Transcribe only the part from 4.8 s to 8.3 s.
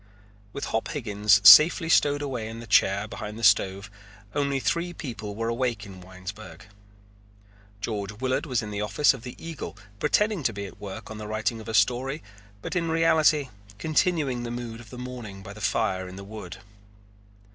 people were awake in Winesburg. George